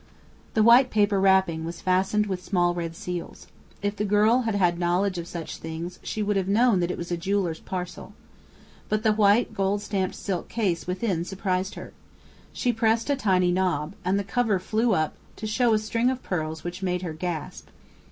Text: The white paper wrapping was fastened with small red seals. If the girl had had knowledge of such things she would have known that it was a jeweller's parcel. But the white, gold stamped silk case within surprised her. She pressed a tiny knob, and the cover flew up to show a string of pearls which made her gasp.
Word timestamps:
The 0.55 0.63
white 0.63 0.89
paper 0.89 1.19
wrapping 1.19 1.63
was 1.63 1.79
fastened 1.79 2.25
with 2.25 2.43
small 2.43 2.73
red 2.73 2.95
seals. 2.95 3.45
If 3.83 3.95
the 3.95 4.03
girl 4.03 4.41
had 4.49 4.55
had 4.55 4.79
knowledge 4.79 5.19
of 5.19 5.27
such 5.27 5.57
things 5.57 5.99
she 6.01 6.23
would 6.23 6.37
have 6.37 6.47
known 6.47 6.79
that 6.79 6.89
it 6.89 6.97
was 6.97 7.11
a 7.11 7.17
jeweller's 7.17 7.59
parcel. 7.59 8.13
But 8.89 9.03
the 9.03 9.13
white, 9.13 9.53
gold 9.53 9.83
stamped 9.83 10.15
silk 10.15 10.49
case 10.49 10.87
within 10.87 11.23
surprised 11.23 11.75
her. 11.75 11.93
She 12.51 12.73
pressed 12.73 13.11
a 13.11 13.15
tiny 13.15 13.51
knob, 13.51 13.93
and 14.03 14.17
the 14.17 14.23
cover 14.23 14.57
flew 14.57 14.93
up 14.95 15.13
to 15.35 15.45
show 15.45 15.71
a 15.71 15.77
string 15.77 16.09
of 16.09 16.23
pearls 16.23 16.63
which 16.63 16.81
made 16.81 17.03
her 17.03 17.13
gasp. 17.13 17.67